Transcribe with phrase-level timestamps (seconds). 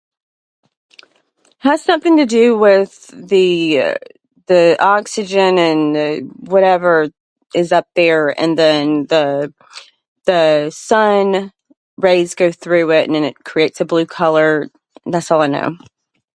[1.59, 3.97] Has something to do with the
[4.47, 6.15] the oxygen and, uh,
[6.51, 7.09] whatever
[7.53, 9.53] is up there and then the
[10.25, 11.51] the sun
[11.97, 14.69] rays go through it and then it creates a blue color.
[15.05, 15.77] That's all I know.